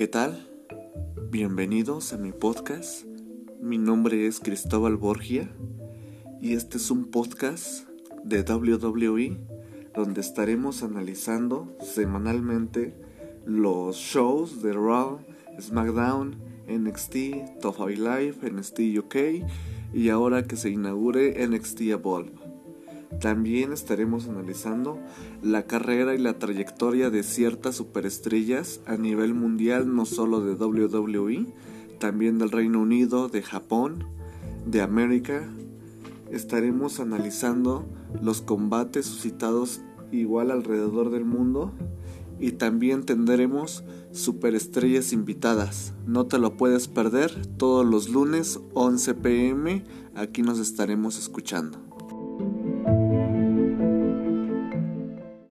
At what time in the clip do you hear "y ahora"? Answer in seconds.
19.92-20.44